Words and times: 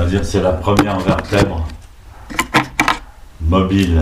C'est-à-dire 0.00 0.24
c'est 0.24 0.40
la 0.40 0.52
première 0.52 0.98
vertèbre 1.00 1.68
mobile. 3.42 4.00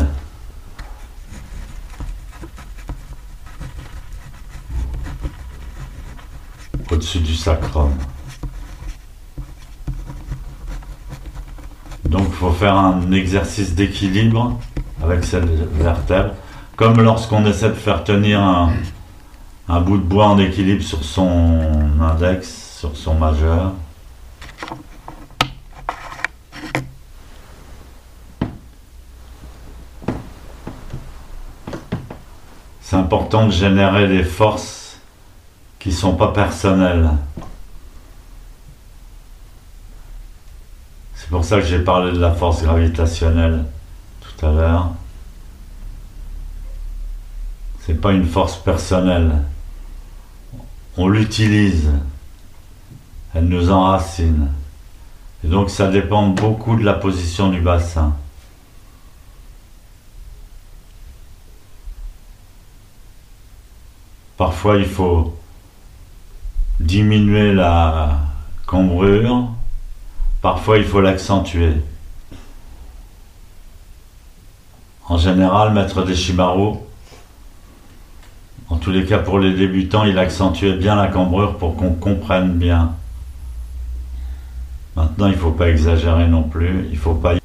Au-dessus 6.89 7.19
du 7.19 7.35
sacrum. 7.35 7.91
Donc 12.05 12.27
il 12.29 12.33
faut 12.33 12.53
faire 12.53 12.77
un 12.77 13.11
exercice 13.11 13.75
d'équilibre 13.75 14.57
avec 15.03 15.25
cette 15.25 15.47
vertèbre, 15.47 16.35
comme 16.77 17.03
lorsqu'on 17.03 17.45
essaie 17.45 17.71
de 17.71 17.75
faire 17.75 18.05
tenir 18.05 18.41
un, 18.41 18.73
un 19.69 19.81
bout 19.81 19.99
de 19.99 20.05
bois 20.05 20.29
en 20.29 20.39
équilibre 20.39 20.85
sur 20.85 21.03
son 21.03 21.59
index, 22.01 22.77
sur 22.79 22.97
son 22.97 23.15
majeur. 23.15 23.73
C'est 32.89 32.97
important 32.97 33.45
de 33.45 33.51
générer 33.51 34.09
des 34.09 34.25
forces 34.25 34.99
qui 35.79 35.91
ne 35.91 35.95
sont 35.95 36.15
pas 36.15 36.29
personnelles. 36.29 37.11
C'est 41.15 41.29
pour 41.29 41.45
ça 41.45 41.61
que 41.61 41.67
j'ai 41.67 41.81
parlé 41.81 42.13
de 42.13 42.19
la 42.19 42.33
force 42.33 42.63
gravitationnelle 42.63 43.67
tout 44.23 44.47
à 44.47 44.53
l'heure. 44.53 44.93
C'est 47.81 48.01
pas 48.01 48.13
une 48.13 48.27
force 48.27 48.57
personnelle. 48.57 49.33
On 50.97 51.09
l'utilise. 51.09 51.91
Elle 53.35 53.49
nous 53.49 53.71
enracine. 53.71 54.49
Et 55.45 55.49
donc 55.49 55.69
ça 55.69 55.89
dépend 55.89 56.29
beaucoup 56.29 56.75
de 56.75 56.85
la 56.85 56.95
position 56.95 57.51
du 57.51 57.61
bassin. 57.61 58.17
Parfois, 64.39 64.77
il 64.77 64.87
faut 64.87 65.37
diminuer 66.79 67.53
la 67.53 68.21
cambrure, 68.67 69.49
parfois, 70.41 70.79
il 70.79 70.85
faut 70.85 71.01
l'accentuer. 71.01 71.73
En 75.09 75.19
général, 75.19 75.73
mettre 75.73 76.05
des 76.05 76.15
shimaru, 76.15 76.77
en 78.69 78.77
tous 78.77 78.93
les 78.93 79.05
cas 79.05 79.19
pour 79.19 79.41
les 79.41 79.55
débutants, 79.55 80.05
il 80.05 80.17
accentuait 80.17 80.77
bien 80.77 80.95
la 80.95 81.09
cambrure 81.09 81.59
pour 81.59 81.75
qu'on 81.75 81.95
comprenne 81.95 82.53
bien. 82.53 82.95
Maintenant, 84.95 85.27
il 85.27 85.33
ne 85.33 85.39
faut 85.39 85.51
pas 85.51 85.69
exagérer 85.69 86.29
non 86.29 86.45
plus, 86.45 86.87
il 86.87 86.93
ne 86.93 86.97
faut 86.97 87.15
pas 87.15 87.38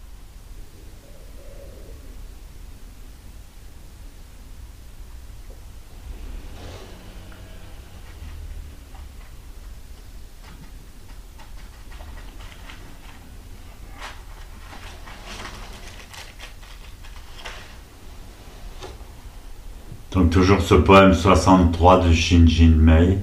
Donc 20.14 20.30
toujours 20.30 20.62
ce 20.62 20.76
poème 20.76 21.16
63 21.16 22.02
de 22.06 22.14
Shinjin 22.14 22.76
Mei. 22.76 23.18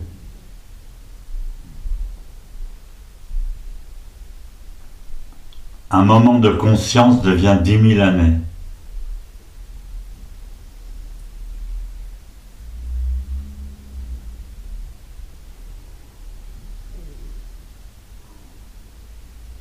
Un 5.93 6.05
moment 6.05 6.41
de 6.41 6.51
conscience 6.51 7.23
devient 7.23 7.59
dix 7.63 7.79
mille 7.79 8.01
années. 8.01 8.39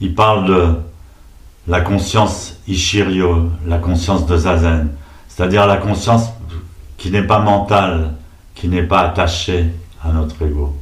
Il 0.02 0.16
parle 0.16 0.48
de 0.48 0.76
la 1.68 1.82
conscience 1.82 2.56
Ishiryo, 2.68 3.52
la 3.68 3.78
conscience 3.78 4.26
de 4.26 4.36
Zazen, 4.36 4.90
c'est-à-dire 5.28 5.68
la 5.68 5.78
conscience 5.78 6.30
qui 7.00 7.10
n'est 7.10 7.24
pas 7.24 7.40
mental, 7.40 8.14
qui 8.54 8.68
n'est 8.68 8.84
pas 8.84 9.00
attaché 9.00 9.66
à 10.04 10.12
notre 10.12 10.46
ego. 10.46 10.76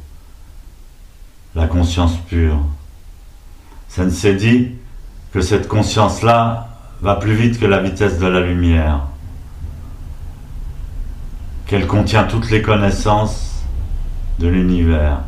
La 1.54 1.66
conscience 1.66 2.16
pure. 2.28 2.58
Sensei 3.88 4.34
dit 4.34 4.72
que 5.32 5.40
cette 5.40 5.68
conscience-là 5.68 6.68
va 7.00 7.14
plus 7.14 7.34
vite 7.34 7.60
que 7.60 7.66
la 7.66 7.80
vitesse 7.80 8.18
de 8.18 8.26
la 8.26 8.40
lumière, 8.40 9.02
qu'elle 11.66 11.86
contient 11.86 12.24
toutes 12.24 12.50
les 12.50 12.62
connaissances 12.62 13.62
de 14.40 14.48
l'univers. 14.48 15.20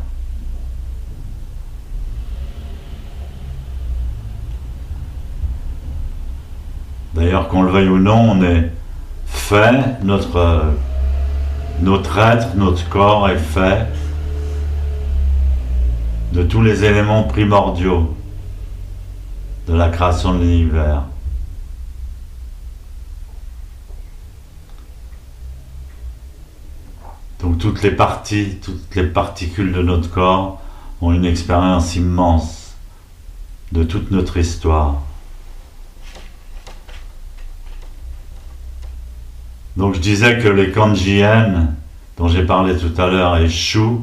D'ailleurs, 7.13 7.47
qu'on 7.47 7.63
le 7.63 7.71
veuille 7.71 7.89
ou 7.89 7.97
non, 7.97 8.31
on 8.31 8.43
est 8.43 8.71
fait, 9.41 10.03
notre, 10.03 10.63
notre 11.81 12.17
être, 12.17 12.55
notre 12.55 12.87
corps 12.89 13.29
est 13.29 13.37
fait 13.37 13.87
de 16.31 16.43
tous 16.43 16.61
les 16.61 16.85
éléments 16.85 17.23
primordiaux 17.23 18.15
de 19.67 19.73
la 19.73 19.89
création 19.89 20.33
de 20.35 20.39
l'univers. 20.39 21.03
Donc 27.41 27.57
toutes 27.57 27.81
les 27.81 27.91
parties, 27.91 28.57
toutes 28.63 28.95
les 28.95 29.03
particules 29.03 29.73
de 29.73 29.81
notre 29.81 30.09
corps 30.09 30.61
ont 31.01 31.11
une 31.11 31.25
expérience 31.25 31.95
immense 31.95 32.75
de 33.71 33.83
toute 33.83 34.11
notre 34.11 34.37
histoire. 34.37 35.01
Donc 39.81 39.95
je 39.95 39.99
disais 39.99 40.37
que 40.37 40.47
les 40.47 40.69
kanjiens 40.69 41.69
dont 42.15 42.27
j'ai 42.27 42.45
parlé 42.45 42.77
tout 42.77 43.01
à 43.01 43.07
l'heure 43.07 43.37
et 43.37 43.49
Shu 43.49 43.97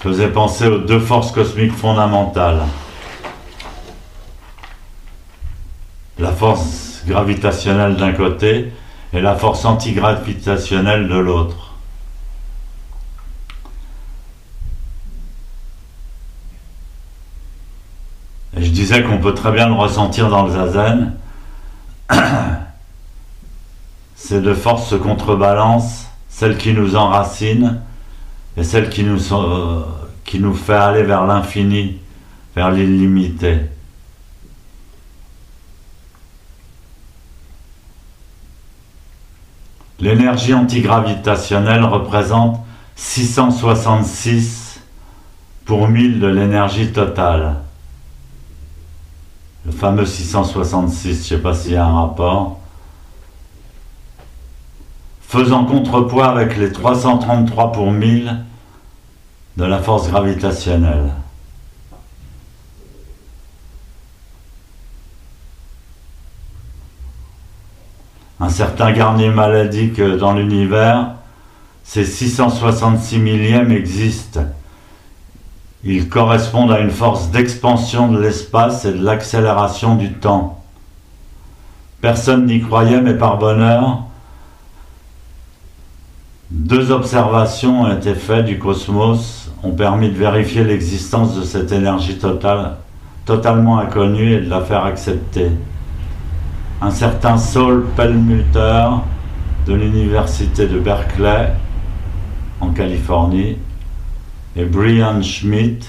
faisaient 0.00 0.32
penser 0.32 0.66
aux 0.66 0.78
deux 0.78 0.98
forces 0.98 1.30
cosmiques 1.30 1.76
fondamentales. 1.76 2.62
La 6.18 6.32
force 6.32 7.04
gravitationnelle 7.06 7.94
d'un 7.94 8.12
côté 8.12 8.72
et 9.12 9.20
la 9.20 9.36
force 9.36 9.64
antigravitationnelle 9.64 11.06
de 11.06 11.16
l'autre. 11.16 11.69
Je 18.56 18.68
disais 18.68 19.02
qu'on 19.02 19.18
peut 19.18 19.34
très 19.34 19.52
bien 19.52 19.68
le 19.68 19.74
ressentir 19.74 20.28
dans 20.28 20.44
le 20.44 20.52
zazen. 20.52 21.14
Ces 24.16 24.40
deux 24.40 24.54
forces 24.54 24.88
se 24.88 24.96
contrebalancent, 24.96 26.08
celle 26.28 26.56
qui 26.58 26.72
nous 26.72 26.96
enracine 26.96 27.80
et 28.56 28.64
celle 28.64 28.90
qui 28.90 29.04
nous, 29.04 29.32
euh, 29.32 29.84
qui 30.24 30.40
nous 30.40 30.54
fait 30.54 30.74
aller 30.74 31.02
vers 31.04 31.26
l'infini, 31.26 31.98
vers 32.56 32.70
l'illimité. 32.70 33.58
L'énergie 40.00 40.54
antigravitationnelle 40.54 41.84
représente 41.84 42.58
666 42.96 44.80
pour 45.66 45.88
1000 45.88 46.20
de 46.20 46.26
l'énergie 46.26 46.90
totale 46.90 47.56
le 47.56 47.69
fameux 49.80 50.04
666, 50.04 51.08
je 51.08 51.08
ne 51.08 51.14
sais 51.14 51.38
pas 51.38 51.54
s'il 51.54 51.72
y 51.72 51.76
a 51.76 51.86
un 51.86 52.02
rapport, 52.02 52.60
faisant 55.22 55.64
contrepoids 55.64 56.28
avec 56.28 56.58
les 56.58 56.70
333 56.70 57.72
pour 57.72 57.90
1000 57.90 58.44
de 59.56 59.64
la 59.64 59.78
force 59.78 60.10
gravitationnelle. 60.10 61.14
Un 68.38 68.50
certain 68.50 68.92
Garnier 68.92 69.30
maladie 69.30 69.92
que 69.92 70.18
dans 70.18 70.34
l'univers, 70.34 71.12
ces 71.84 72.04
666 72.04 73.18
millièmes 73.18 73.72
existent 73.72 74.40
ils 75.84 76.08
correspondent 76.08 76.72
à 76.72 76.80
une 76.80 76.90
force 76.90 77.30
d'expansion 77.30 78.08
de 78.12 78.20
l'espace 78.20 78.84
et 78.84 78.92
de 78.92 79.02
l'accélération 79.02 79.96
du 79.96 80.12
temps. 80.12 80.62
Personne 82.00 82.46
n'y 82.46 82.60
croyait, 82.60 83.00
mais 83.00 83.14
par 83.14 83.38
bonheur, 83.38 84.04
deux 86.50 86.90
observations 86.90 87.82
ont 87.82 87.92
été 87.92 88.14
faites 88.14 88.46
du 88.46 88.58
cosmos 88.58 89.50
ont 89.62 89.72
permis 89.72 90.10
de 90.10 90.16
vérifier 90.16 90.64
l'existence 90.64 91.36
de 91.36 91.42
cette 91.42 91.70
énergie 91.72 92.18
totale, 92.18 92.76
totalement 93.24 93.78
inconnue 93.78 94.32
et 94.32 94.40
de 94.40 94.48
la 94.48 94.62
faire 94.62 94.84
accepter. 94.84 95.50
Un 96.80 96.90
certain 96.90 97.36
Saul 97.36 97.86
Perlmutter 97.94 98.86
de 99.66 99.74
l'université 99.74 100.66
de 100.66 100.78
Berkeley 100.78 101.52
en 102.60 102.70
Californie 102.70 103.56
et 104.56 104.64
Brian 104.64 105.22
Schmidt 105.22 105.86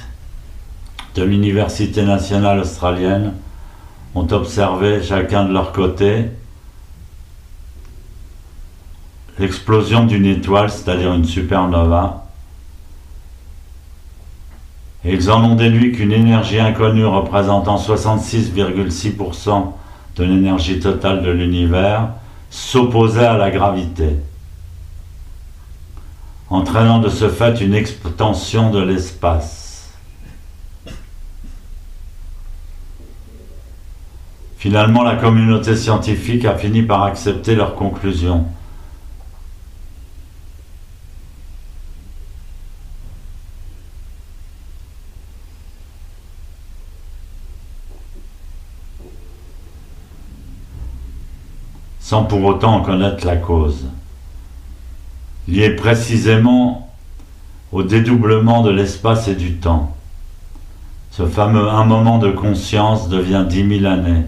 de 1.15 1.23
l'université 1.23 2.03
nationale 2.03 2.59
australienne 2.59 3.33
ont 4.15 4.27
observé 4.31 5.01
chacun 5.01 5.45
de 5.45 5.53
leur 5.53 5.71
côté 5.71 6.25
l'explosion 9.39 10.05
d'une 10.05 10.25
étoile, 10.25 10.69
c'est-à-dire 10.69 11.13
une 11.13 11.25
supernova. 11.25 12.25
Et 15.03 15.13
ils 15.13 15.31
en 15.31 15.43
ont 15.43 15.55
déduit 15.55 15.91
qu'une 15.93 16.11
énergie 16.11 16.59
inconnue 16.59 17.05
représentant 17.05 17.77
66,6% 17.77 19.71
de 20.17 20.23
l'énergie 20.23 20.79
totale 20.79 21.23
de 21.23 21.31
l'univers 21.31 22.09
s'opposait 22.51 23.25
à 23.25 23.37
la 23.37 23.49
gravité, 23.49 24.17
entraînant 26.51 26.99
de 26.99 27.09
ce 27.09 27.29
fait 27.29 27.61
une 27.61 27.73
extension 27.73 28.71
de 28.71 28.83
l'espace. 28.83 29.89
Finalement, 34.57 35.01
la 35.01 35.15
communauté 35.15 35.75
scientifique 35.75 36.45
a 36.45 36.55
fini 36.55 36.83
par 36.83 37.03
accepter 37.03 37.55
leurs 37.55 37.75
conclusions. 37.75 38.45
sans 51.99 52.25
pour 52.25 52.43
autant 52.43 52.75
en 52.75 52.81
connaître 52.81 53.25
la 53.25 53.37
cause. 53.37 53.85
Lié 55.47 55.71
précisément 55.75 56.93
au 57.71 57.83
dédoublement 57.83 58.61
de 58.61 58.69
l'espace 58.69 59.27
et 59.27 59.35
du 59.35 59.53
temps. 59.53 59.95
Ce 61.11 61.25
fameux 61.25 61.67
un 61.67 61.83
moment 61.83 62.19
de 62.19 62.31
conscience 62.31 63.09
devient 63.09 63.45
dix 63.47 63.63
mille 63.63 63.85
années. 63.85 64.25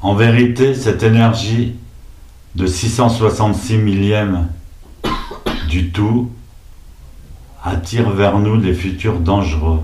En 0.00 0.14
vérité, 0.14 0.74
cette 0.74 1.02
énergie 1.02 1.74
de 2.58 2.66
666 2.66 3.78
millièmes 3.78 4.48
du 5.68 5.92
tout 5.92 6.28
attire 7.62 8.10
vers 8.10 8.40
nous 8.40 8.56
des 8.56 8.74
futurs 8.74 9.20
dangereux. 9.20 9.80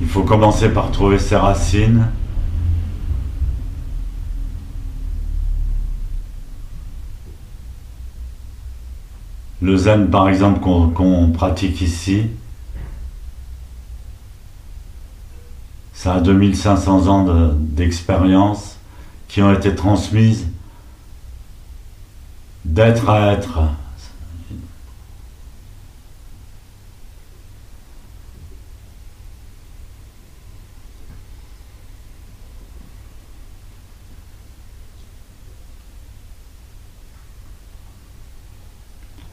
Il 0.00 0.08
faut 0.08 0.24
commencer 0.24 0.68
par 0.68 0.90
trouver 0.90 1.18
ses 1.18 1.36
racines. 1.36 2.06
Le 9.62 9.76
zen, 9.76 10.10
par 10.10 10.28
exemple, 10.28 10.58
qu'on 10.60 11.30
pratique 11.30 11.80
ici, 11.82 12.26
ça 15.92 16.14
a 16.14 16.20
2500 16.20 17.06
ans 17.06 17.54
d'expérience 17.56 18.76
qui 19.28 19.40
ont 19.40 19.52
été 19.52 19.72
transmises 19.76 20.48
d'être 22.64 23.08
à 23.08 23.32
être. 23.34 23.60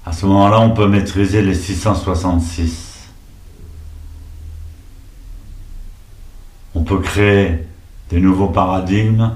À 0.06 0.09
ce 0.20 0.26
moment-là, 0.26 0.60
on 0.60 0.72
peut 0.72 0.86
maîtriser 0.86 1.42
les 1.42 1.56
666. 1.56 3.08
On 6.76 6.84
peut 6.84 7.00
créer 7.00 7.66
des 8.10 8.20
nouveaux 8.20 8.50
paradigmes. 8.50 9.32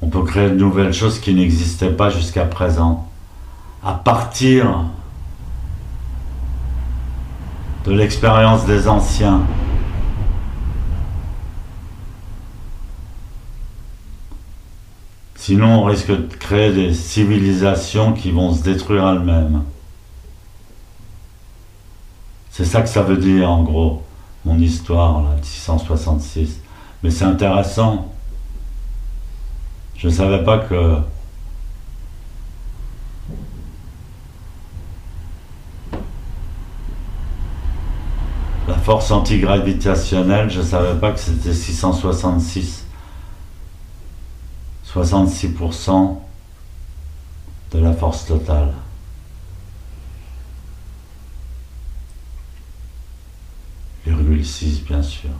On 0.00 0.06
peut 0.10 0.22
créer 0.22 0.50
de 0.50 0.54
nouvelles 0.54 0.94
choses 0.94 1.18
qui 1.18 1.34
n'existaient 1.34 1.90
pas 1.90 2.10
jusqu'à 2.10 2.44
présent. 2.44 3.10
À 3.84 3.94
partir 3.94 4.84
de 7.84 7.90
l'expérience 7.90 8.64
des 8.64 8.86
anciens. 8.86 9.40
Sinon, 15.46 15.82
on 15.82 15.84
risque 15.84 16.10
de 16.10 16.34
créer 16.36 16.72
des 16.72 16.94
civilisations 16.94 18.14
qui 18.14 18.30
vont 18.30 18.54
se 18.54 18.62
détruire 18.62 19.06
elles-mêmes. 19.06 19.62
C'est 22.50 22.64
ça 22.64 22.80
que 22.80 22.88
ça 22.88 23.02
veut 23.02 23.18
dire, 23.18 23.50
en 23.50 23.62
gros, 23.62 24.02
mon 24.46 24.58
histoire, 24.58 25.20
là, 25.20 25.36
666. 25.42 26.60
Mais 27.02 27.10
c'est 27.10 27.26
intéressant. 27.26 28.10
Je 29.98 30.08
ne 30.08 30.12
savais 30.14 30.42
pas 30.42 30.60
que 30.60 30.96
la 38.66 38.78
force 38.82 39.10
antigravitationnelle, 39.10 40.48
je 40.48 40.60
ne 40.60 40.64
savais 40.64 40.98
pas 40.98 41.12
que 41.12 41.20
c'était 41.20 41.52
666. 41.52 42.83
66% 44.94 46.20
de 47.72 47.78
la 47.80 47.92
force 47.92 48.26
totale. 48.26 48.72
Virgule 54.06 54.44
6 54.44 54.84
bien 54.84 55.02
sûr. 55.02 55.30